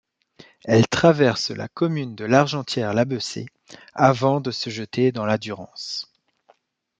Elle 0.65 0.87
traverse 0.87 1.51
la 1.51 1.67
commune 1.67 2.15
de 2.15 2.25
L'Argentière-la-Bessée, 2.25 3.45
avant 3.93 4.41
de 4.41 4.49
se 4.49 4.71
jeter 4.71 5.11
dans 5.11 5.27
la 5.27 5.37
Durance. 5.37 6.11